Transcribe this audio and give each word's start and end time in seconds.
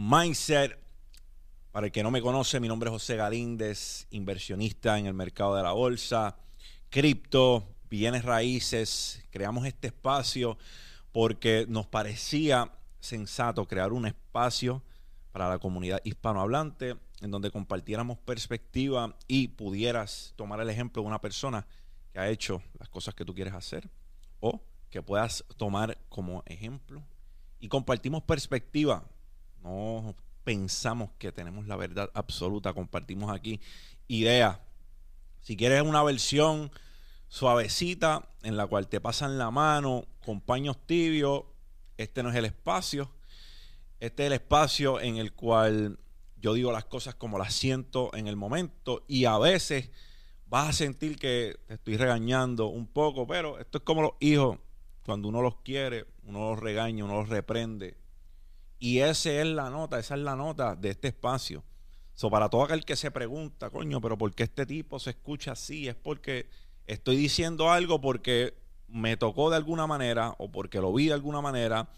Mindset. 0.00 0.78
Para 1.72 1.86
el 1.86 1.92
que 1.92 2.04
no 2.04 2.12
me 2.12 2.22
conoce, 2.22 2.60
mi 2.60 2.68
nombre 2.68 2.88
es 2.88 2.92
José 2.92 3.16
Galíndez, 3.16 4.06
inversionista 4.12 4.96
en 4.96 5.06
el 5.06 5.12
mercado 5.12 5.56
de 5.56 5.64
la 5.64 5.72
bolsa, 5.72 6.36
cripto, 6.88 7.66
bienes 7.90 8.24
raíces. 8.24 9.26
Creamos 9.30 9.66
este 9.66 9.88
espacio 9.88 10.56
porque 11.10 11.66
nos 11.68 11.88
parecía 11.88 12.70
sensato 13.00 13.66
crear 13.66 13.92
un 13.92 14.06
espacio 14.06 14.84
para 15.32 15.48
la 15.48 15.58
comunidad 15.58 16.00
hispanohablante 16.04 16.94
en 17.20 17.32
donde 17.32 17.50
compartiéramos 17.50 18.18
perspectiva 18.18 19.16
y 19.26 19.48
pudieras 19.48 20.32
tomar 20.36 20.60
el 20.60 20.70
ejemplo 20.70 21.02
de 21.02 21.08
una 21.08 21.20
persona 21.20 21.66
que 22.12 22.20
ha 22.20 22.28
hecho 22.28 22.62
las 22.78 22.88
cosas 22.88 23.16
que 23.16 23.24
tú 23.24 23.34
quieres 23.34 23.52
hacer 23.52 23.90
o 24.38 24.60
que 24.90 25.02
puedas 25.02 25.44
tomar 25.56 25.98
como 26.08 26.44
ejemplo 26.46 27.02
y 27.58 27.66
compartimos 27.66 28.22
perspectiva. 28.22 29.04
No 29.62 30.14
pensamos 30.44 31.10
que 31.18 31.32
tenemos 31.32 31.66
la 31.66 31.76
verdad 31.76 32.10
absoluta, 32.14 32.72
compartimos 32.72 33.30
aquí 33.34 33.60
ideas. 34.06 34.58
Si 35.40 35.56
quieres 35.56 35.82
una 35.82 36.02
versión 36.02 36.70
suavecita 37.28 38.28
en 38.42 38.56
la 38.56 38.66
cual 38.66 38.88
te 38.88 39.00
pasan 39.00 39.38
la 39.38 39.50
mano 39.50 40.06
con 40.24 40.40
paños 40.40 40.76
tibios, 40.86 41.44
este 41.96 42.22
no 42.22 42.30
es 42.30 42.36
el 42.36 42.46
espacio. 42.46 43.10
Este 44.00 44.22
es 44.22 44.26
el 44.28 44.32
espacio 44.34 45.00
en 45.00 45.16
el 45.16 45.32
cual 45.32 45.98
yo 46.40 46.54
digo 46.54 46.72
las 46.72 46.84
cosas 46.84 47.14
como 47.14 47.38
las 47.38 47.52
siento 47.52 48.14
en 48.14 48.28
el 48.28 48.36
momento 48.36 49.04
y 49.08 49.24
a 49.24 49.38
veces 49.38 49.90
vas 50.46 50.68
a 50.68 50.72
sentir 50.72 51.18
que 51.18 51.58
te 51.66 51.74
estoy 51.74 51.96
regañando 51.96 52.66
un 52.66 52.86
poco, 52.86 53.26
pero 53.26 53.58
esto 53.58 53.78
es 53.78 53.84
como 53.84 54.02
los 54.02 54.12
hijos, 54.20 54.58
cuando 55.04 55.28
uno 55.28 55.42
los 55.42 55.56
quiere, 55.56 56.06
uno 56.24 56.50
los 56.50 56.60
regaña, 56.60 57.04
uno 57.04 57.20
los 57.20 57.28
reprende. 57.28 57.96
Y 58.78 59.00
esa 59.00 59.30
es 59.30 59.46
la 59.46 59.70
nota, 59.70 59.98
esa 59.98 60.14
es 60.14 60.20
la 60.20 60.36
nota 60.36 60.76
de 60.76 60.90
este 60.90 61.08
espacio. 61.08 61.64
So, 62.14 62.30
para 62.30 62.48
todo 62.48 62.64
aquel 62.64 62.84
que 62.84 62.96
se 62.96 63.10
pregunta, 63.10 63.70
coño, 63.70 64.00
pero 64.00 64.18
¿por 64.18 64.34
qué 64.34 64.44
este 64.44 64.66
tipo 64.66 64.98
se 64.98 65.10
escucha 65.10 65.52
así? 65.52 65.88
Es 65.88 65.94
porque 65.94 66.48
estoy 66.86 67.16
diciendo 67.16 67.70
algo 67.70 68.00
porque 68.00 68.54
me 68.88 69.16
tocó 69.16 69.50
de 69.50 69.56
alguna 69.56 69.86
manera 69.86 70.34
o 70.38 70.50
porque 70.50 70.80
lo 70.80 70.92
vi 70.92 71.06
de 71.06 71.12
alguna 71.12 71.40
manera 71.40 71.90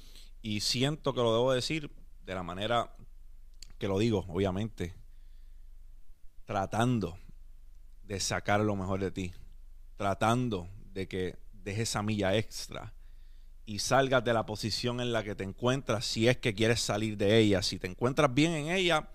y 0.43 0.61
siento 0.61 1.15
que 1.15 1.21
lo 1.21 1.33
debo 1.33 1.53
decir 1.53 1.91
de 2.25 2.35
la 2.35 2.43
manera 2.43 2.95
que 3.79 3.89
lo 3.89 3.99
digo, 3.99 4.27
obviamente, 4.29 4.95
tratando 6.45 7.17
de 8.03 8.21
sacar 8.21 8.61
lo 8.61 8.77
mejor 8.77 9.01
de 9.01 9.11
ti, 9.11 9.33
tratando 9.97 10.69
de 10.93 11.09
que 11.09 11.39
dejes 11.53 11.91
esa 11.91 12.03
milla 12.03 12.37
extra 12.37 12.93
y 13.71 13.79
salgas 13.79 14.25
de 14.25 14.35
la 14.35 14.47
posición 14.47 15.01
en 15.01 15.13
la 15.13 15.23
que 15.23 15.37
te 15.37 15.45
encuentras 15.45 16.05
si 16.05 16.27
es 16.27 16.37
que 16.39 16.57
quieres 16.57 16.81
salir 16.81 17.17
de 17.17 17.39
ella. 17.39 17.63
Si 17.63 17.79
te 17.79 17.87
encuentras 17.87 18.35
bien 18.35 18.51
en 18.51 18.69
ella, 18.69 19.11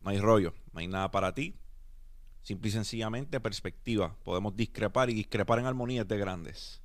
no 0.00 0.10
hay 0.10 0.18
rollo, 0.18 0.54
no 0.72 0.80
hay 0.80 0.88
nada 0.88 1.12
para 1.12 1.32
ti. 1.32 1.54
Simple 2.42 2.70
y 2.70 2.72
sencillamente 2.72 3.38
perspectiva. 3.38 4.16
Podemos 4.24 4.56
discrepar 4.56 5.08
y 5.08 5.14
discrepar 5.14 5.60
en 5.60 5.66
armonías 5.66 6.08
de 6.08 6.18
grandes. 6.18 6.82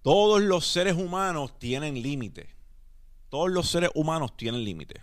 Todos 0.00 0.40
los 0.40 0.66
seres 0.66 0.94
humanos 0.94 1.58
tienen 1.58 2.00
límites. 2.00 2.48
Todos 3.28 3.50
los 3.50 3.68
seres 3.68 3.90
humanos 3.94 4.34
tienen 4.34 4.64
límites. 4.64 5.02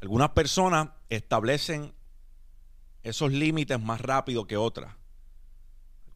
Algunas 0.00 0.30
personas 0.30 0.88
establecen 1.10 1.94
esos 3.04 3.30
límites 3.30 3.80
más 3.80 4.00
rápido 4.00 4.48
que 4.48 4.56
otras. 4.56 4.96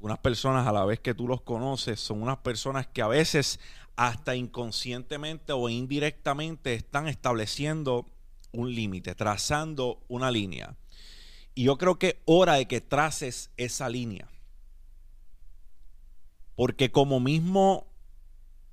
Algunas 0.00 0.20
personas 0.20 0.66
a 0.66 0.72
la 0.72 0.86
vez 0.86 0.98
que 0.98 1.12
tú 1.12 1.28
los 1.28 1.42
conoces 1.42 2.00
son 2.00 2.22
unas 2.22 2.38
personas 2.38 2.86
que 2.86 3.02
a 3.02 3.06
veces 3.06 3.60
hasta 3.96 4.34
inconscientemente 4.34 5.52
o 5.52 5.68
indirectamente 5.68 6.72
están 6.72 7.06
estableciendo 7.06 8.06
un 8.50 8.74
límite, 8.74 9.14
trazando 9.14 10.02
una 10.08 10.30
línea. 10.30 10.74
Y 11.54 11.64
yo 11.64 11.76
creo 11.76 11.98
que 11.98 12.08
es 12.08 12.16
hora 12.24 12.54
de 12.54 12.66
que 12.66 12.80
traces 12.80 13.50
esa 13.58 13.90
línea. 13.90 14.26
Porque 16.54 16.90
como 16.90 17.20
mismo 17.20 17.86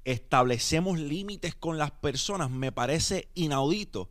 establecemos 0.06 0.98
límites 0.98 1.56
con 1.56 1.78
las 1.78 1.92
personas, 1.92 2.50
me 2.50 2.72
parece 2.72 3.28
inaudito 3.34 4.10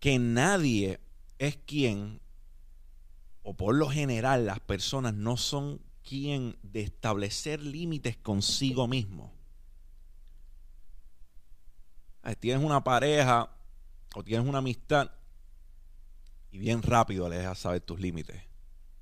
que 0.00 0.18
nadie 0.18 1.00
es 1.38 1.58
quien, 1.58 2.22
o 3.48 3.54
por 3.54 3.76
lo 3.76 3.88
general 3.88 4.44
las 4.44 4.58
personas 4.58 5.14
no 5.14 5.36
son 5.36 5.80
quien 6.02 6.58
de 6.64 6.80
establecer 6.80 7.62
límites 7.62 8.16
consigo 8.16 8.88
mismo. 8.88 9.32
Tienes 12.40 12.64
una 12.64 12.82
pareja 12.82 13.56
o 14.16 14.24
tienes 14.24 14.48
una 14.48 14.58
amistad 14.58 15.12
y 16.50 16.58
bien 16.58 16.82
rápido 16.82 17.28
le 17.28 17.38
dejas 17.38 17.60
saber 17.60 17.82
tus 17.82 18.00
límites. 18.00 18.42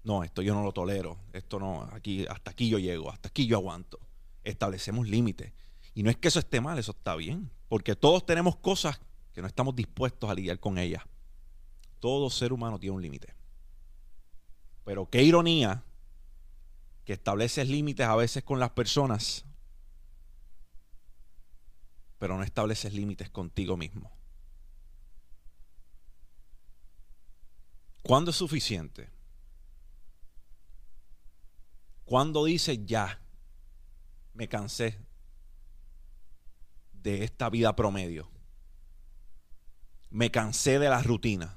No, 0.03 0.23
esto 0.23 0.43
yo 0.43 0.53
no 0.53 0.63
lo 0.63 0.73
tolero, 0.73 1.19
esto 1.33 1.59
no, 1.59 1.89
aquí 1.95 2.27
hasta 2.27 2.51
aquí 2.51 2.69
yo 2.69 2.79
llego, 2.79 3.11
hasta 3.11 3.31
aquí 3.31 3.47
yo 3.47 3.57
aguanto 3.57 3.99
establecemos 4.43 5.09
límites. 5.09 5.55
Y 5.95 6.03
no 6.03 6.11
es 6.11 6.19
que 6.19 6.29
eso 6.29 6.39
esté 6.39 6.61
mal, 6.61 6.79
eso 6.79 6.91
está 6.93 7.17
bien. 7.17 7.51
Porque 7.71 7.97
todos 7.97 8.27
tenemos 8.27 8.57
cosas 8.57 9.01
que 9.33 9.41
no 9.41 9.47
estamos 9.47 9.75
dispuestos 9.75 10.29
a 10.29 10.35
lidiar 10.35 10.61
con 10.61 10.77
ellas. 10.77 11.03
Todo 11.99 12.29
ser 12.29 12.53
humano 12.53 12.79
tiene 12.79 12.95
un 12.95 13.01
límite. 13.01 13.35
Pero 14.85 15.09
qué 15.09 15.23
ironía 15.23 15.83
que 17.05 17.15
estableces 17.15 17.69
límites 17.69 18.07
a 18.07 18.17
veces 18.17 18.45
con 18.45 18.61
las 18.61 18.71
personas, 18.71 19.45
pero 22.19 22.37
no 22.37 22.45
estableces 22.45 22.93
límites 22.93 23.31
contigo 23.31 23.77
mismo. 23.77 24.11
¿Cuándo 28.03 28.31
es 28.31 28.37
suficiente? 28.37 29.11
¿Cuándo 32.05 32.45
dices 32.45 32.79
ya? 32.85 33.21
me 34.35 34.49
cansé 34.49 34.99
de 36.93 37.25
esta 37.25 37.49
vida 37.49 37.75
promedio. 37.75 38.29
Me 40.11 40.31
cansé 40.31 40.79
de 40.79 40.89
la 40.89 41.03
rutina. 41.03 41.57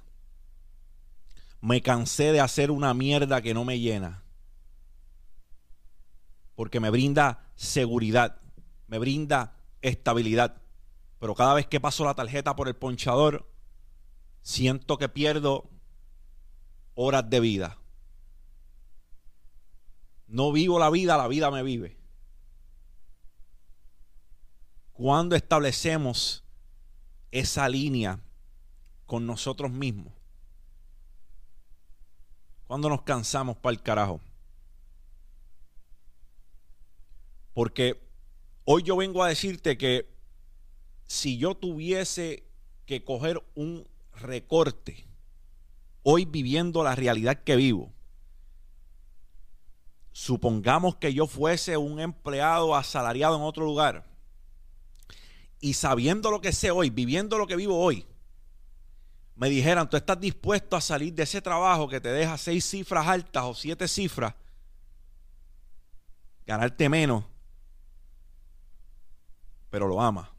Me 1.62 1.82
cansé 1.82 2.32
de 2.32 2.40
hacer 2.40 2.72
una 2.72 2.94
mierda 2.94 3.42
que 3.42 3.54
no 3.54 3.66
me 3.66 3.80
llena. 3.80 4.24
Porque 6.56 6.80
me 6.80 6.90
brinda 6.90 7.50
seguridad, 7.56 8.40
me 8.88 9.00
brinda 9.00 9.56
estabilidad. 9.82 10.62
Pero 11.20 11.36
cada 11.36 11.54
vez 11.54 11.68
que 11.68 11.80
paso 11.80 12.06
la 12.06 12.14
tarjeta 12.14 12.56
por 12.56 12.68
el 12.68 12.76
ponchador, 12.76 13.50
siento 14.42 14.98
que 14.98 15.10
pierdo 15.10 15.70
horas 16.96 17.30
de 17.30 17.40
vida. 17.40 17.78
No 20.28 20.52
vivo 20.52 20.80
la 20.80 20.90
vida, 20.90 21.18
la 21.18 21.28
vida 21.28 21.52
me 21.52 21.64
vive 21.64 21.98
cuando 24.98 25.36
establecemos 25.36 26.44
esa 27.30 27.70
línea 27.70 28.20
con 29.06 29.28
nosotros 29.28 29.72
mismos. 29.72 30.12
Cuando 32.68 32.90
nos 32.90 33.02
cansamos 33.02 33.58
para 33.58 33.74
el 33.74 33.82
carajo. 33.82 34.22
Porque 37.54 38.00
hoy 38.66 38.84
yo 38.84 38.98
vengo 38.98 39.24
a 39.24 39.30
decirte 39.30 39.78
que 39.78 40.14
si 41.08 41.38
yo 41.38 41.56
tuviese 41.56 42.44
que 42.86 43.04
coger 43.04 43.42
un 43.56 43.88
recorte, 44.14 45.08
hoy 46.04 46.26
viviendo 46.26 46.84
la 46.84 46.94
realidad 46.94 47.42
que 47.44 47.56
vivo, 47.56 47.92
supongamos 50.12 50.96
que 50.98 51.14
yo 51.14 51.28
fuese 51.28 51.78
un 51.78 52.00
empleado 52.00 52.76
asalariado 52.76 53.36
en 53.38 53.44
otro 53.44 53.66
lugar, 53.66 54.06
y 55.60 55.74
sabiendo 55.74 56.30
lo 56.30 56.42
que 56.42 56.54
sé 56.54 56.72
hoy, 56.72 56.90
viviendo 56.90 57.38
lo 57.38 57.48
que 57.48 57.56
vivo 57.56 57.80
hoy, 57.80 58.06
me 59.38 59.50
dijeran, 59.50 59.90
tú 59.90 59.96
estás 59.98 60.20
dispuesto 60.20 60.76
a 60.76 60.82
salir 60.82 61.14
de 61.14 61.24
ese 61.24 61.42
trabajo 61.42 61.88
que 61.88 62.02
te 62.02 62.10
deja 62.10 62.38
seis 62.38 62.66
cifras 62.66 63.08
altas 63.08 63.44
o 63.44 63.54
siete 63.54 63.88
cifras, 63.88 64.34
ganarte 66.46 66.90
menos, 66.90 67.24
pero 69.70 69.88
lo 69.88 70.02
amas. 70.02 70.30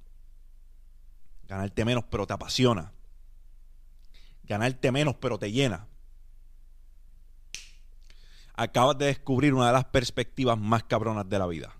Ganarte 1.46 1.82
menos, 1.84 2.04
pero 2.10 2.26
te 2.26 2.34
apasiona. 2.34 2.92
Ganarte 4.42 4.92
menos, 4.92 5.14
pero 5.14 5.38
te 5.38 5.50
llena. 5.50 5.86
Acabas 8.52 8.98
de 8.98 9.06
descubrir 9.06 9.54
una 9.54 9.68
de 9.68 9.72
las 9.72 9.86
perspectivas 9.86 10.58
más 10.58 10.82
cabronas 10.84 11.26
de 11.26 11.38
la 11.38 11.46
vida. 11.46 11.74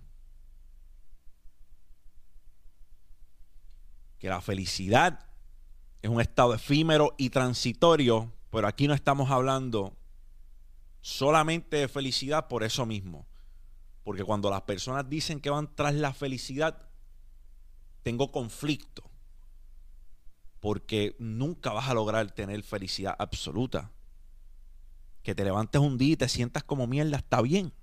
que 4.19 4.27
la 4.27 4.41
felicidad 4.41 5.25
es 6.01 6.09
un 6.09 6.21
estado 6.21 6.53
efímero 6.53 7.13
y 7.17 7.29
transitorio, 7.29 8.31
pero 8.51 8.67
aquí 8.67 8.87
no 8.87 8.93
estamos 8.93 9.29
hablando 9.31 9.95
solamente 11.01 11.77
de 11.77 11.87
felicidad 11.87 12.47
por 12.47 12.63
eso 12.63 12.85
mismo. 12.85 13.25
Porque 14.03 14.23
cuando 14.23 14.49
las 14.49 14.61
personas 14.63 15.09
dicen 15.09 15.39
que 15.39 15.49
van 15.49 15.75
tras 15.75 15.93
la 15.93 16.13
felicidad, 16.13 16.89
tengo 18.03 18.31
conflicto. 18.31 19.03
porque 20.59 21.15
nunca 21.19 21.71
vas 21.71 21.89
a 21.89 21.93
lograr 21.93 22.31
tener 22.31 22.63
felicidad 22.63 23.15
absoluta. 23.17 23.91
Que 25.23 25.35
te 25.35 25.43
levantes 25.43 25.81
un 25.81 25.97
día 25.97 26.13
y 26.13 26.17
te 26.17 26.29
sientas 26.29 26.63
como 26.63 26.87
mierda, 26.87 27.17
está 27.17 27.41
bien. 27.41 27.73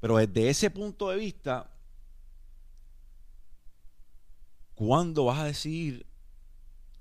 Pero 0.00 0.16
desde 0.16 0.48
ese 0.48 0.70
punto 0.70 1.10
de 1.10 1.16
vista, 1.16 1.70
¿cuándo 4.74 5.24
vas 5.24 5.40
a 5.40 5.44
decidir 5.44 6.06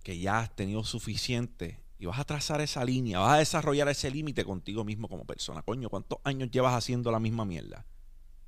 que 0.04 0.18
ya 0.18 0.40
has 0.40 0.56
tenido 0.56 0.84
suficiente 0.84 1.80
y 2.00 2.06
vas 2.06 2.20
a 2.20 2.26
trazar 2.26 2.62
esa 2.62 2.84
línea, 2.84 3.20
vas 3.20 3.34
a 3.34 3.38
desarrollar 3.38 3.88
ese 3.90 4.10
límite 4.10 4.44
contigo 4.44 4.84
mismo 4.84 5.08
como 5.08 5.26
persona? 5.26 5.62
Coño, 5.62 5.90
¿cuántos 5.90 6.20
años 6.24 6.50
llevas 6.50 6.74
haciendo 6.74 7.12
la 7.12 7.20
misma 7.20 7.46
mierda? 7.46 7.86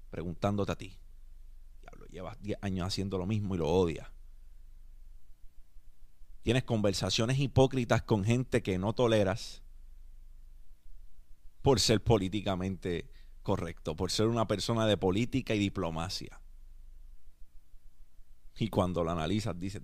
Preguntándote 0.09 0.71
a 0.71 0.77
ti. 0.77 0.97
Diablo, 1.81 2.07
llevas 2.07 2.41
10 2.41 2.57
años 2.61 2.87
haciendo 2.87 3.17
lo 3.19 3.27
mismo 3.27 3.53
y 3.53 3.59
lo 3.59 3.67
odias. 3.67 4.07
Tienes 6.41 6.63
conversaciones 6.63 7.37
hipócritas 7.37 8.01
con 8.01 8.23
gente 8.23 8.63
que 8.63 8.79
no 8.79 8.93
toleras 8.93 9.61
por 11.61 11.79
ser 11.79 12.01
políticamente 12.01 13.11
correcto, 13.43 13.95
por 13.95 14.11
ser 14.11 14.27
una 14.27 14.47
persona 14.47 14.85
de 14.85 14.97
política 14.97 15.55
y 15.55 15.59
diplomacia. 15.59 16.39
Y 18.57 18.69
cuando 18.69 19.03
lo 19.03 19.11
analizas, 19.11 19.57
dices, 19.57 19.81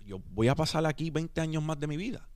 yo 0.00 0.20
voy 0.30 0.48
a 0.48 0.54
pasar 0.54 0.86
aquí 0.86 1.10
20 1.10 1.40
años 1.40 1.62
más 1.62 1.78
de 1.78 1.88
mi 1.88 1.96
vida, 1.96 2.28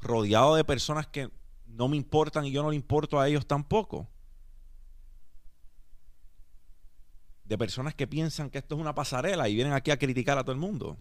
rodeado 0.00 0.54
de 0.56 0.64
personas 0.64 1.06
que 1.06 1.30
no 1.66 1.88
me 1.88 1.96
importan 1.96 2.46
y 2.46 2.52
yo 2.52 2.62
no 2.62 2.70
le 2.70 2.76
importo 2.76 3.20
a 3.20 3.28
ellos 3.28 3.46
tampoco. 3.46 4.08
De 7.44 7.58
personas 7.58 7.94
que 7.94 8.06
piensan 8.06 8.48
que 8.48 8.58
esto 8.58 8.74
es 8.74 8.80
una 8.80 8.94
pasarela 8.94 9.48
y 9.48 9.54
vienen 9.54 9.74
aquí 9.74 9.90
a 9.90 9.98
criticar 9.98 10.38
a 10.38 10.44
todo 10.44 10.52
el 10.52 10.58
mundo. 10.58 10.96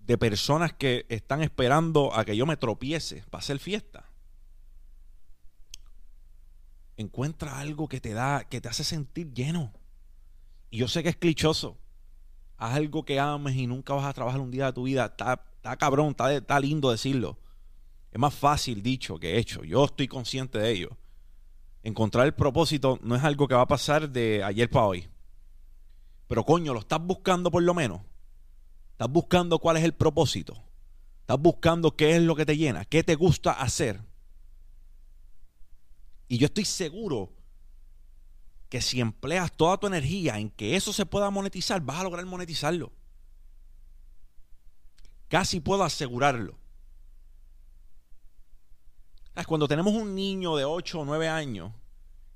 De 0.00 0.18
personas 0.18 0.72
que 0.72 1.06
están 1.08 1.42
esperando 1.42 2.12
a 2.14 2.24
que 2.24 2.36
yo 2.36 2.46
me 2.46 2.56
tropiece 2.56 3.22
para 3.30 3.40
hacer 3.40 3.60
fiesta 3.60 4.07
encuentra 6.98 7.58
algo 7.58 7.88
que 7.88 8.00
te 8.00 8.12
da, 8.12 8.44
que 8.44 8.60
te 8.60 8.68
hace 8.68 8.84
sentir 8.84 9.32
lleno. 9.32 9.72
Y 10.68 10.78
yo 10.78 10.88
sé 10.88 11.02
que 11.02 11.08
es 11.08 11.16
clichoso. 11.16 11.78
Haz 12.58 12.74
algo 12.74 13.04
que 13.04 13.20
ames 13.20 13.56
y 13.56 13.66
nunca 13.66 13.94
vas 13.94 14.04
a 14.04 14.12
trabajar 14.12 14.40
un 14.40 14.50
día 14.50 14.66
de 14.66 14.72
tu 14.72 14.82
vida. 14.82 15.06
Está, 15.06 15.40
está 15.56 15.76
cabrón, 15.76 16.10
está, 16.10 16.34
está 16.34 16.60
lindo 16.60 16.90
decirlo. 16.90 17.38
Es 18.10 18.18
más 18.18 18.34
fácil 18.34 18.82
dicho 18.82 19.18
que 19.18 19.38
hecho. 19.38 19.62
Yo 19.62 19.84
estoy 19.84 20.08
consciente 20.08 20.58
de 20.58 20.70
ello. 20.70 20.96
Encontrar 21.84 22.26
el 22.26 22.34
propósito 22.34 22.98
no 23.00 23.14
es 23.14 23.22
algo 23.22 23.46
que 23.46 23.54
va 23.54 23.62
a 23.62 23.68
pasar 23.68 24.10
de 24.10 24.42
ayer 24.42 24.68
para 24.68 24.86
hoy. 24.86 25.08
Pero 26.26 26.44
coño, 26.44 26.74
lo 26.74 26.80
estás 26.80 27.00
buscando 27.00 27.50
por 27.50 27.62
lo 27.62 27.74
menos. 27.74 28.00
Estás 28.90 29.08
buscando 29.08 29.60
cuál 29.60 29.76
es 29.76 29.84
el 29.84 29.94
propósito. 29.94 30.60
Estás 31.20 31.38
buscando 31.38 31.94
qué 31.94 32.16
es 32.16 32.22
lo 32.22 32.34
que 32.34 32.44
te 32.44 32.56
llena, 32.56 32.84
qué 32.84 33.04
te 33.04 33.14
gusta 33.14 33.52
hacer. 33.52 34.07
Y 36.28 36.38
yo 36.38 36.46
estoy 36.46 36.66
seguro 36.66 37.32
que 38.68 38.82
si 38.82 39.00
empleas 39.00 39.50
toda 39.50 39.78
tu 39.78 39.86
energía 39.86 40.38
en 40.38 40.50
que 40.50 40.76
eso 40.76 40.92
se 40.92 41.06
pueda 41.06 41.30
monetizar, 41.30 41.80
vas 41.80 42.00
a 42.00 42.04
lograr 42.04 42.24
monetizarlo. 42.26 42.92
Casi 45.28 45.60
puedo 45.60 45.82
asegurarlo. 45.82 46.58
Cuando 49.46 49.68
tenemos 49.68 49.94
un 49.94 50.14
niño 50.14 50.56
de 50.56 50.64
8 50.64 51.00
o 51.00 51.04
9 51.04 51.28
años 51.28 51.72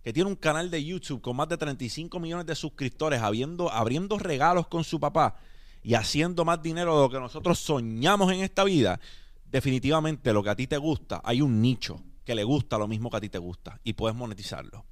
que 0.03 0.13
tiene 0.13 0.31
un 0.31 0.37
canal 0.37 0.71
de 0.71 0.83
YouTube 0.83 1.21
con 1.21 1.37
más 1.37 1.49
de 1.49 1.59
35 1.59 2.19
millones 2.21 2.47
de 2.47 2.55
suscriptores, 2.55 3.21
abriendo, 3.21 3.71
abriendo 3.71 4.19
regalos 4.19 4.69
con 4.69 4.85
su 4.85 5.01
papá 5.01 5.37
y 5.83 5.95
haciendo 5.95 6.45
más 6.45 6.63
dinero 6.63 6.95
de 6.95 7.03
lo 7.03 7.11
que 7.11 7.21
nosotros 7.21 7.59
soñamos 7.59 8.33
en 8.33 8.41
esta 8.41 8.65
vida, 8.65 9.01
definitivamente 9.45 10.33
lo 10.33 10.43
que 10.43 10.51
a 10.51 10.57
ti 10.57 10.67
te 10.67 10.79
gusta, 10.79 11.21
hay 11.25 11.43
un 11.43 11.61
nicho 11.61 12.01
que 12.25 12.35
le 12.35 12.45
gusta 12.45 12.79
lo 12.79 12.89
mismo 12.89 13.11
que 13.11 13.17
a 13.17 13.21
ti 13.21 13.29
te 13.29 13.39
gusta 13.39 13.81
y 13.85 13.95
puedes 13.95 14.17
monetizarlo. 14.17 14.85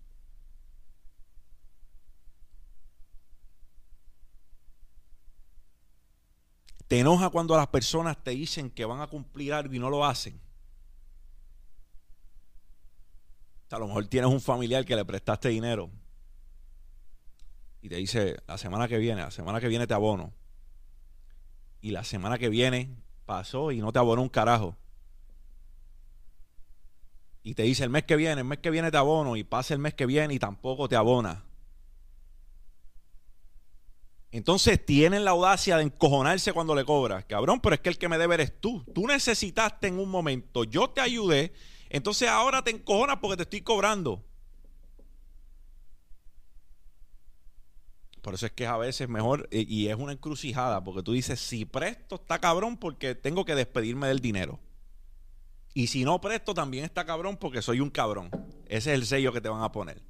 Te 6.88 6.98
enoja 6.98 7.30
cuando 7.30 7.56
las 7.56 7.68
personas 7.68 8.22
te 8.22 8.32
dicen 8.32 8.68
que 8.68 8.84
van 8.84 9.00
a 9.00 9.06
cumplir 9.06 9.52
algo 9.52 9.72
y 9.72 9.78
no 9.78 9.90
lo 9.90 10.04
hacen. 10.04 10.40
A 13.70 13.78
lo 13.78 13.86
mejor 13.86 14.08
tienes 14.08 14.28
un 14.28 14.40
familiar 14.40 14.84
que 14.84 14.96
le 14.96 15.04
prestaste 15.04 15.50
dinero 15.50 15.88
y 17.82 17.88
te 17.88 17.94
dice, 17.94 18.42
la 18.48 18.58
semana 18.58 18.88
que 18.88 18.98
viene, 18.98 19.22
la 19.22 19.30
semana 19.30 19.60
que 19.60 19.68
viene 19.68 19.86
te 19.86 19.94
abono. 19.94 20.34
Y 21.80 21.92
la 21.92 22.02
semana 22.02 22.38
que 22.38 22.48
viene 22.48 22.94
pasó 23.24 23.70
y 23.70 23.80
no 23.80 23.92
te 23.92 24.00
abonó 24.00 24.22
un 24.22 24.28
carajo 24.28 24.76
y 27.42 27.54
te 27.54 27.62
dice 27.62 27.84
el 27.84 27.90
mes 27.90 28.04
que 28.04 28.16
viene, 28.16 28.40
el 28.40 28.46
mes 28.46 28.58
que 28.58 28.70
viene 28.70 28.90
te 28.90 28.96
abono 28.96 29.36
y 29.36 29.44
pasa 29.44 29.74
el 29.74 29.80
mes 29.80 29.94
que 29.94 30.06
viene 30.06 30.34
y 30.34 30.38
tampoco 30.38 30.88
te 30.88 30.96
abona. 30.96 31.44
Entonces 34.32 34.84
tienen 34.84 35.24
la 35.24 35.32
audacia 35.32 35.76
de 35.76 35.84
encojonarse 35.84 36.52
cuando 36.52 36.74
le 36.74 36.84
cobras. 36.84 37.24
Cabrón, 37.24 37.60
pero 37.60 37.74
es 37.74 37.80
que 37.80 37.88
el 37.88 37.98
que 37.98 38.08
me 38.08 38.18
debe 38.18 38.34
eres 38.34 38.60
tú. 38.60 38.84
Tú 38.94 39.06
necesitaste 39.06 39.88
en 39.88 39.98
un 39.98 40.08
momento, 40.08 40.64
yo 40.64 40.90
te 40.90 41.00
ayudé, 41.00 41.52
entonces 41.88 42.28
ahora 42.28 42.62
te 42.62 42.70
encojonas 42.70 43.16
porque 43.20 43.38
te 43.38 43.42
estoy 43.42 43.62
cobrando. 43.62 44.24
Por 48.22 48.34
eso 48.34 48.46
es 48.46 48.52
que 48.52 48.66
a 48.66 48.76
veces 48.76 49.08
mejor, 49.08 49.48
y 49.50 49.88
es 49.88 49.96
una 49.96 50.12
encrucijada, 50.12 50.84
porque 50.84 51.02
tú 51.02 51.12
dices, 51.12 51.40
si 51.40 51.64
presto 51.64 52.16
está 52.16 52.38
cabrón 52.38 52.76
porque 52.76 53.14
tengo 53.14 53.46
que 53.46 53.54
despedirme 53.54 54.08
del 54.08 54.20
dinero. 54.20 54.60
Y 55.72 55.86
si 55.86 56.04
no 56.04 56.20
presto, 56.20 56.54
también 56.54 56.84
está 56.84 57.04
cabrón 57.04 57.36
porque 57.36 57.62
soy 57.62 57.80
un 57.80 57.90
cabrón. 57.90 58.30
Ese 58.66 58.92
es 58.92 58.98
el 58.98 59.06
sello 59.06 59.32
que 59.32 59.40
te 59.40 59.48
van 59.48 59.62
a 59.62 59.72
poner. 59.72 60.02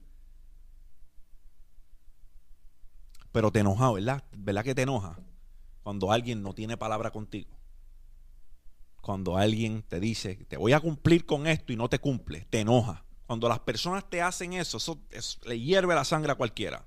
Pero 3.32 3.52
te 3.52 3.60
enoja, 3.60 3.92
¿verdad? 3.92 4.24
¿Verdad 4.36 4.64
que 4.64 4.74
te 4.74 4.82
enoja? 4.82 5.18
Cuando 5.82 6.12
alguien 6.12 6.42
no 6.42 6.54
tiene 6.54 6.76
palabra 6.76 7.10
contigo. 7.10 7.56
Cuando 9.00 9.36
alguien 9.36 9.82
te 9.82 10.00
dice, 10.00 10.36
te 10.48 10.56
voy 10.56 10.72
a 10.72 10.80
cumplir 10.80 11.24
con 11.26 11.46
esto 11.46 11.72
y 11.72 11.76
no 11.76 11.88
te 11.88 11.98
cumple, 11.98 12.46
te 12.50 12.60
enoja. 12.60 13.05
Cuando 13.26 13.48
las 13.48 13.60
personas 13.60 14.08
te 14.10 14.20
hacen 14.20 14.55
eso, 14.55 14.79
eso, 15.10 15.38
le 15.44 15.60
hierve 15.60 15.94
la 15.94 16.05
sangre 16.05 16.32
a 16.32 16.34
cualquiera. 16.34 16.84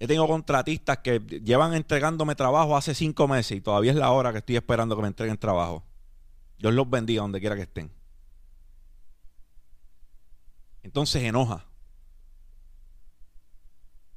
Yo 0.00 0.08
tengo 0.08 0.26
contratistas 0.26 0.98
que 0.98 1.20
llevan 1.20 1.74
entregándome 1.74 2.34
trabajo 2.34 2.76
hace 2.76 2.94
cinco 2.94 3.26
meses 3.28 3.58
y 3.58 3.60
todavía 3.60 3.92
es 3.92 3.96
la 3.96 4.10
hora 4.10 4.32
que 4.32 4.38
estoy 4.38 4.56
esperando 4.56 4.96
que 4.96 5.02
me 5.02 5.08
entreguen 5.08 5.36
trabajo. 5.36 5.84
Dios 6.58 6.72
los 6.72 6.88
bendiga 6.88 7.22
donde 7.22 7.40
quiera 7.40 7.56
que 7.56 7.62
estén. 7.62 7.90
Entonces 10.82 11.22
enoja. 11.22 11.66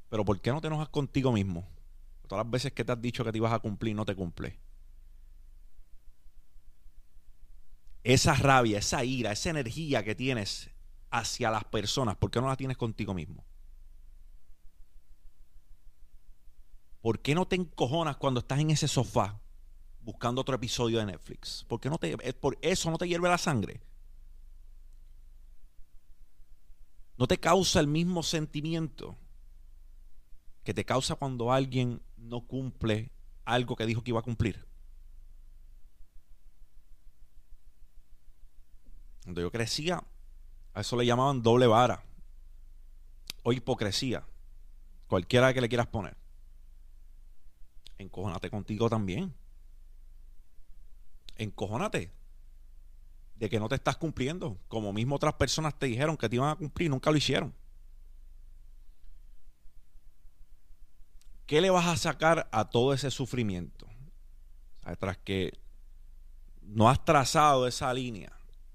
Pero 0.08 0.24
¿por 0.24 0.40
qué 0.40 0.50
no 0.50 0.60
te 0.60 0.68
enojas 0.68 0.88
contigo 0.88 1.32
mismo? 1.32 1.68
Todas 2.26 2.44
las 2.44 2.50
veces 2.50 2.72
que 2.72 2.84
te 2.84 2.92
has 2.92 3.00
dicho 3.00 3.24
que 3.24 3.32
te 3.32 3.38
ibas 3.38 3.52
a 3.52 3.58
cumplir, 3.58 3.94
no 3.94 4.04
te 4.04 4.14
cumple. 4.14 4.58
Esa 8.04 8.34
rabia, 8.34 8.78
esa 8.78 9.04
ira, 9.04 9.32
esa 9.32 9.50
energía 9.50 10.04
que 10.04 10.14
tienes 10.14 10.70
hacia 11.10 11.50
las 11.50 11.64
personas, 11.64 12.16
¿por 12.16 12.30
qué 12.30 12.40
no 12.40 12.48
la 12.48 12.56
tienes 12.56 12.76
contigo 12.76 13.12
mismo? 13.14 13.44
¿Por 17.00 17.20
qué 17.20 17.34
no 17.34 17.46
te 17.46 17.56
encojonas 17.56 18.16
cuando 18.16 18.40
estás 18.40 18.60
en 18.60 18.70
ese 18.70 18.88
sofá 18.88 19.40
buscando 20.08 20.40
otro 20.40 20.54
episodio 20.54 21.00
de 21.00 21.04
Netflix? 21.04 21.66
¿Por 21.68 21.84
no 21.84 21.98
te, 21.98 22.16
por 22.32 22.56
eso 22.62 22.90
no 22.90 22.96
te 22.96 23.06
hierve 23.06 23.28
la 23.28 23.36
sangre? 23.36 23.82
¿No 27.18 27.26
te 27.26 27.38
causa 27.38 27.78
el 27.78 27.88
mismo 27.88 28.22
sentimiento 28.22 29.18
que 30.64 30.72
te 30.72 30.86
causa 30.86 31.16
cuando 31.16 31.52
alguien 31.52 32.00
no 32.16 32.40
cumple 32.40 33.10
algo 33.44 33.76
que 33.76 33.84
dijo 33.84 34.02
que 34.02 34.12
iba 34.12 34.20
a 34.20 34.22
cumplir? 34.22 34.66
Cuando 39.24 39.42
yo 39.42 39.52
crecía, 39.52 40.02
a 40.72 40.80
eso 40.80 40.96
le 40.96 41.04
llamaban 41.04 41.42
doble 41.42 41.66
vara 41.66 42.02
o 43.42 43.52
hipocresía, 43.52 44.24
cualquiera 45.06 45.52
que 45.52 45.60
le 45.60 45.68
quieras 45.68 45.88
poner. 45.88 46.16
Encojónate 47.98 48.48
contigo 48.48 48.88
también 48.88 49.34
encojónate 51.38 52.12
de 53.36 53.48
que 53.48 53.60
no 53.60 53.68
te 53.68 53.76
estás 53.76 53.96
cumpliendo, 53.96 54.58
como 54.68 54.92
mismo 54.92 55.14
otras 55.14 55.34
personas 55.34 55.78
te 55.78 55.86
dijeron 55.86 56.16
que 56.16 56.28
te 56.28 56.36
iban 56.36 56.50
a 56.50 56.56
cumplir, 56.56 56.90
nunca 56.90 57.10
lo 57.10 57.16
hicieron. 57.16 57.54
¿Qué 61.46 61.60
le 61.60 61.70
vas 61.70 61.86
a 61.86 61.96
sacar 61.96 62.48
a 62.52 62.68
todo 62.68 62.92
ese 62.92 63.10
sufrimiento? 63.10 63.88
tras 64.98 65.18
que 65.18 65.52
no 66.62 66.88
has 66.88 67.04
trazado 67.04 67.66
esa 67.66 67.92
línea, 67.92 68.32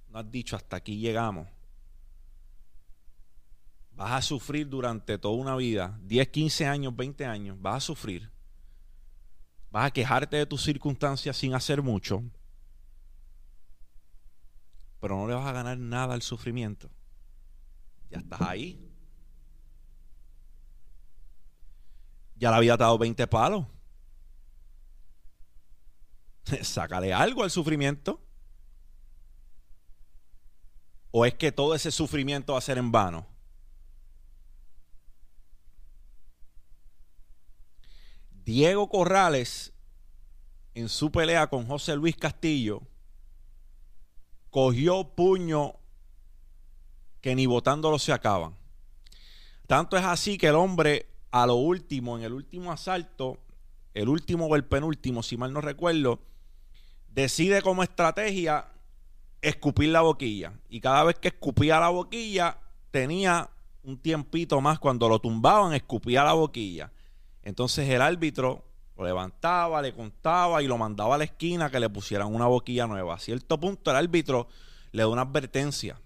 no 0.09 0.19
has 0.19 0.29
dicho 0.29 0.55
hasta 0.55 0.77
aquí 0.77 0.97
llegamos. 0.97 1.47
vas 3.95 4.11
a 4.11 4.21
sufrir 4.21 4.69
durante 4.69 5.17
toda 5.17 5.35
una 5.35 5.55
vida, 5.55 5.99
10, 6.03 6.27
15 6.29 6.67
años, 6.67 6.95
20 6.95 7.25
años, 7.25 7.57
vas 7.59 7.77
a 7.77 7.79
sufrir. 7.79 8.31
Vas 9.71 9.87
a 9.87 9.91
quejarte 9.91 10.37
de 10.37 10.45
tus 10.45 10.63
circunstancias 10.63 11.35
sin 11.37 11.53
hacer 11.55 11.81
mucho, 11.81 12.23
pero 15.03 15.17
no 15.17 15.27
le 15.27 15.33
vas 15.33 15.45
a 15.45 15.51
ganar 15.51 15.77
nada 15.77 16.13
al 16.13 16.21
sufrimiento. 16.21 16.89
Ya 18.09 18.19
estás 18.19 18.39
ahí. 18.39 18.89
Ya 22.37 22.49
la 22.49 22.61
vida 22.61 22.77
te 22.77 22.83
ha 22.83 22.85
dado 22.85 22.97
20 22.97 23.27
palos. 23.27 23.65
Sácale 26.61 27.13
algo 27.13 27.43
al 27.43 27.51
sufrimiento. 27.51 28.21
¿O 31.11 31.25
es 31.25 31.33
que 31.33 31.51
todo 31.51 31.75
ese 31.75 31.91
sufrimiento 31.91 32.53
va 32.53 32.59
a 32.59 32.61
ser 32.61 32.77
en 32.77 32.89
vano? 32.89 33.27
Diego 38.45 38.87
Corrales, 38.87 39.73
en 40.73 40.87
su 40.87 41.11
pelea 41.11 41.47
con 41.47 41.67
José 41.67 41.93
Luis 41.97 42.15
Castillo, 42.15 42.87
cogió 44.53 45.03
puño 45.15 45.73
que 47.21 47.33
ni 47.33 47.47
votándolo 47.47 47.97
se 47.97 48.13
acaban. 48.13 48.55
Tanto 49.65 49.97
es 49.97 50.05
así 50.05 50.37
que 50.37 50.49
el 50.49 50.55
hombre, 50.55 51.07
a 51.31 51.47
lo 51.47 51.55
último, 51.55 52.19
en 52.19 52.23
el 52.23 52.33
último 52.33 52.71
asalto, 52.71 53.39
el 53.95 54.07
último 54.07 54.45
o 54.45 54.55
el 54.55 54.63
penúltimo, 54.63 55.23
si 55.23 55.37
mal 55.37 55.51
no 55.51 55.59
recuerdo, 55.59 56.19
decide 57.09 57.63
como 57.63 57.81
estrategia 57.81 58.67
escupir 59.41 59.89
la 59.89 60.01
boquilla. 60.01 60.53
Y 60.69 60.79
cada 60.81 61.03
vez 61.03 61.17
que 61.17 61.29
escupía 61.29 61.79
la 61.79 61.89
boquilla, 61.89 62.59
tenía 62.91 63.49
un 63.81 63.97
tiempito 63.97 64.61
más 64.61 64.77
cuando 64.77 65.09
lo 65.09 65.17
tumbaban, 65.17 65.73
escupía 65.73 66.23
la 66.23 66.33
boquilla. 66.33 66.91
Entonces 67.41 67.89
el 67.89 68.03
árbitro 68.03 68.63
levantaba, 69.03 69.81
le 69.81 69.93
contaba 69.93 70.61
y 70.63 70.67
lo 70.67 70.77
mandaba 70.77 71.15
a 71.15 71.17
la 71.17 71.23
esquina 71.25 71.69
que 71.69 71.79
le 71.79 71.89
pusieran 71.89 72.33
una 72.33 72.47
boquilla 72.47 72.87
nueva. 72.87 73.15
A 73.15 73.19
cierto 73.19 73.59
punto 73.59 73.91
el 73.91 73.97
árbitro 73.97 74.47
le 74.91 75.03
da 75.03 75.07
una 75.07 75.23
advertencia 75.23 75.99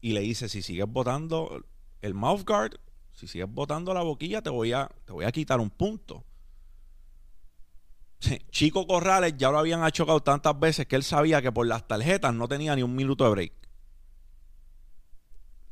y 0.00 0.12
le 0.12 0.20
dice, 0.20 0.48
si 0.48 0.62
sigues 0.62 0.86
botando 0.86 1.64
el 2.02 2.14
mouth 2.14 2.46
guard, 2.46 2.78
si 3.12 3.26
sigues 3.26 3.50
botando 3.50 3.94
la 3.94 4.02
boquilla, 4.02 4.42
te 4.42 4.50
voy 4.50 4.72
a, 4.72 4.90
te 5.04 5.12
voy 5.12 5.24
a 5.24 5.32
quitar 5.32 5.60
un 5.60 5.70
punto. 5.70 6.24
Chico 8.50 8.86
Corrales 8.86 9.34
ya 9.36 9.50
lo 9.50 9.58
habían 9.58 9.88
chocado 9.90 10.20
tantas 10.20 10.58
veces 10.58 10.86
que 10.86 10.96
él 10.96 11.02
sabía 11.02 11.40
que 11.40 11.52
por 11.52 11.66
las 11.66 11.86
tarjetas 11.86 12.34
no 12.34 12.48
tenía 12.48 12.76
ni 12.76 12.82
un 12.82 12.94
minuto 12.94 13.24
de 13.24 13.30
break. 13.30 13.52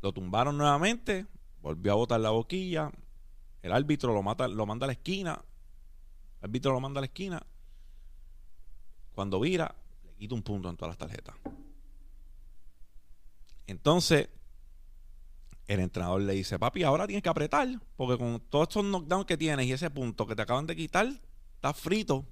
Lo 0.01 0.13
tumbaron 0.13 0.57
nuevamente, 0.57 1.27
volvió 1.61 1.93
a 1.93 1.97
botar 1.97 2.21
la 2.21 2.31
boquilla, 2.31 2.91
el 3.63 3.73
árbitro 3.73 4.13
lo, 4.13 4.23
mata, 4.23 4.49
lo 4.49 4.67
manda 4.67 4.87
a 4.87 4.89
la 4.89 4.93
esquina. 4.95 5.41
El 6.43 6.49
árbitro 6.49 6.73
lo 6.73 6.81
manda 6.81 6.99
a 6.99 7.03
la 7.03 7.07
esquina. 7.07 7.41
Cuando 9.15 9.39
vira, 9.39 9.77
le 10.05 10.15
quita 10.17 10.35
un 10.35 10.43
punto 10.43 10.69
en 10.69 10.77
todas 10.77 10.91
las 10.91 10.99
tarjetas. 10.99 11.37
Entonces, 13.69 14.29
el 15.69 15.79
entrenador 15.79 16.21
le 16.23 16.33
dice, 16.33 16.59
papi, 16.59 16.83
ahora 16.83 17.07
tienes 17.07 17.23
que 17.23 17.29
apretar, 17.29 17.69
porque 17.97 18.19
con 18.19 18.41
todos 18.41 18.69
estos 18.69 18.85
knockdowns 18.85 19.27
que 19.27 19.37
tienes 19.37 19.67
y 19.67 19.73
ese 19.73 19.89
punto 19.91 20.27
que 20.27 20.35
te 20.35 20.43
acaban 20.43 20.67
de 20.67 20.75
quitar, 20.75 21.07
está 21.55 21.73
frito. 21.73 22.27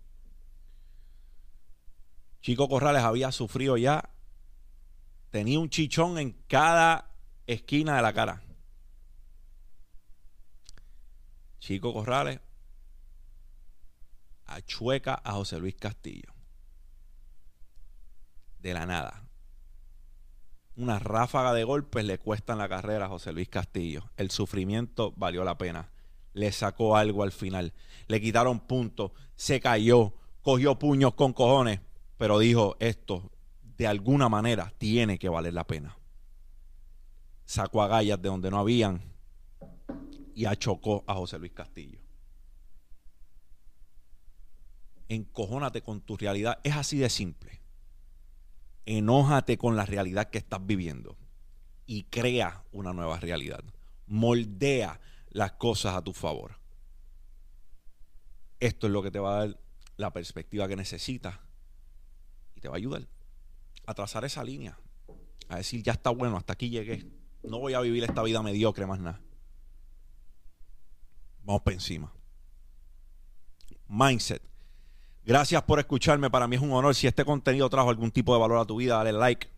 Chico 2.42 2.68
Corrales 2.68 3.04
había 3.04 3.30
sufrido 3.30 3.76
ya, 3.76 4.10
tenía 5.30 5.60
un 5.60 5.70
chichón 5.70 6.18
en 6.18 6.32
cada 6.48 7.12
esquina 7.46 7.94
de 7.94 8.02
la 8.02 8.12
cara. 8.12 8.42
Chico 11.60 11.92
Corrales 11.92 12.40
achueca 14.50 15.20
a 15.24 15.32
José 15.32 15.58
Luis 15.58 15.76
Castillo. 15.76 16.32
De 18.58 18.74
la 18.74 18.86
nada. 18.86 19.26
Una 20.76 20.98
ráfaga 20.98 21.52
de 21.52 21.64
golpes 21.64 22.04
le 22.04 22.18
cuestan 22.18 22.58
la 22.58 22.68
carrera 22.68 23.06
a 23.06 23.08
José 23.08 23.32
Luis 23.32 23.48
Castillo. 23.48 24.10
El 24.16 24.30
sufrimiento 24.30 25.12
valió 25.16 25.44
la 25.44 25.58
pena. 25.58 25.90
Le 26.32 26.52
sacó 26.52 26.96
algo 26.96 27.22
al 27.22 27.32
final. 27.32 27.72
Le 28.06 28.20
quitaron 28.20 28.60
puntos. 28.60 29.12
Se 29.36 29.60
cayó. 29.60 30.14
Cogió 30.42 30.78
puños 30.78 31.14
con 31.14 31.32
cojones. 31.32 31.80
Pero 32.16 32.38
dijo, 32.38 32.76
esto 32.80 33.30
de 33.76 33.86
alguna 33.86 34.28
manera 34.28 34.72
tiene 34.78 35.18
que 35.18 35.28
valer 35.28 35.54
la 35.54 35.66
pena. 35.66 35.96
Sacó 37.44 37.82
agallas 37.82 38.20
de 38.20 38.28
donde 38.28 38.50
no 38.50 38.58
habían 38.58 39.00
y 40.34 40.44
achocó 40.44 41.04
a 41.06 41.14
José 41.14 41.38
Luis 41.38 41.52
Castillo. 41.52 41.98
Encojónate 45.10 45.82
con 45.82 46.00
tu 46.00 46.16
realidad. 46.16 46.60
Es 46.62 46.76
así 46.76 46.96
de 46.96 47.10
simple. 47.10 47.60
Enójate 48.86 49.58
con 49.58 49.74
la 49.74 49.84
realidad 49.84 50.30
que 50.30 50.38
estás 50.38 50.64
viviendo 50.64 51.16
y 51.84 52.04
crea 52.04 52.62
una 52.70 52.92
nueva 52.92 53.18
realidad. 53.18 53.64
Moldea 54.06 55.00
las 55.30 55.52
cosas 55.52 55.96
a 55.96 56.02
tu 56.02 56.12
favor. 56.12 56.60
Esto 58.60 58.86
es 58.86 58.92
lo 58.92 59.02
que 59.02 59.10
te 59.10 59.18
va 59.18 59.34
a 59.34 59.46
dar 59.46 59.60
la 59.96 60.12
perspectiva 60.12 60.68
que 60.68 60.76
necesitas 60.76 61.40
y 62.54 62.60
te 62.60 62.68
va 62.68 62.74
a 62.74 62.78
ayudar 62.78 63.08
a 63.86 63.94
trazar 63.94 64.24
esa 64.24 64.44
línea. 64.44 64.78
A 65.48 65.56
decir, 65.56 65.82
ya 65.82 65.94
está 65.94 66.10
bueno, 66.10 66.36
hasta 66.36 66.52
aquí 66.52 66.70
llegué. 66.70 67.04
No 67.42 67.58
voy 67.58 67.74
a 67.74 67.80
vivir 67.80 68.04
esta 68.04 68.22
vida 68.22 68.44
mediocre 68.44 68.86
más 68.86 69.00
nada. 69.00 69.20
Vamos 71.42 71.62
para 71.62 71.74
encima. 71.74 72.12
Mindset. 73.88 74.49
Gracias 75.24 75.62
por 75.62 75.78
escucharme. 75.78 76.30
Para 76.30 76.48
mí 76.48 76.56
es 76.56 76.62
un 76.62 76.72
honor. 76.72 76.94
Si 76.94 77.06
este 77.06 77.24
contenido 77.24 77.68
trajo 77.68 77.90
algún 77.90 78.10
tipo 78.10 78.34
de 78.34 78.40
valor 78.40 78.58
a 78.58 78.64
tu 78.64 78.76
vida, 78.76 78.96
dale 78.96 79.12
like. 79.12 79.48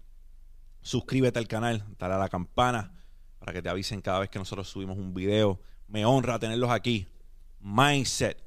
Suscríbete 0.80 1.38
al 1.38 1.48
canal. 1.48 1.84
Dale 1.98 2.14
a 2.14 2.18
la 2.18 2.28
campana 2.28 2.92
para 3.38 3.52
que 3.52 3.62
te 3.62 3.68
avisen 3.68 4.00
cada 4.00 4.20
vez 4.20 4.30
que 4.30 4.38
nosotros 4.38 4.68
subimos 4.68 4.98
un 4.98 5.14
video. 5.14 5.60
Me 5.88 6.04
honra 6.04 6.38
tenerlos 6.38 6.70
aquí. 6.70 7.06
Mindset. 7.60 8.38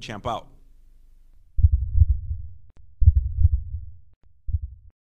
Champ 0.00 0.26
out. 0.26 0.55